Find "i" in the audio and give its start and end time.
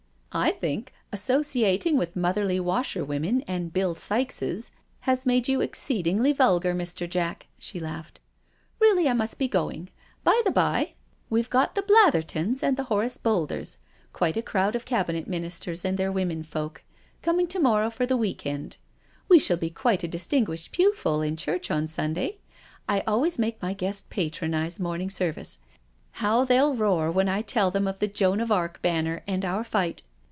0.33-0.51, 9.09-9.13, 22.87-23.01, 27.27-27.41